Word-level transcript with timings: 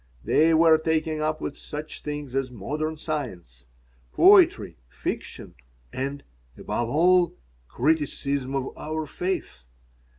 They 0.23 0.51
were 0.55 0.79
taken 0.79 1.19
up 1.21 1.41
with 1.41 1.55
such 1.55 2.01
things 2.01 2.33
as 2.33 2.49
modern 2.49 2.97
science, 2.97 3.67
poetry, 4.11 4.79
fiction, 4.89 5.53
and, 5.93 6.23
above 6.57 6.89
all, 6.89 7.35
criticism 7.67 8.55
of 8.55 8.75
our 8.75 9.05
faith. 9.05 9.59